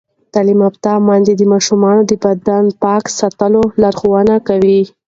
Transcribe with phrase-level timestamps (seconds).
[0.33, 4.81] تعلیم یافته میندې د ماشومانو د بدن پاک ساتلو لارښوونه کوي.